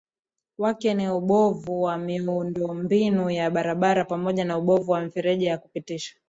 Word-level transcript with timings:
wake 0.57 0.93
ni 0.93 1.09
ubovu 1.09 1.81
wa 1.81 1.97
miundombinu 1.97 3.29
ya 3.31 3.49
Barabara 3.51 4.05
pamoja 4.05 4.45
na 4.45 4.57
ubovu 4.57 4.91
wa 4.91 5.01
mifereji 5.01 5.45
ya 5.45 5.57
kupitisha 5.57 6.15